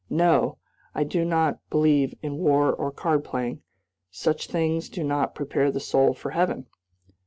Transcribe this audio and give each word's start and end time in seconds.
No! 0.09 0.57
I 0.95 1.03
do 1.03 1.23
not 1.23 1.59
believe 1.69 2.15
in 2.23 2.39
war 2.39 2.73
or 2.73 2.91
card 2.91 3.23
playing; 3.23 3.61
such 4.09 4.47
things 4.47 4.89
do 4.89 5.03
not 5.03 5.35
prepare 5.35 5.69
the 5.71 5.79
soul 5.79 6.15
for 6.15 6.31
heaven." 6.31 6.65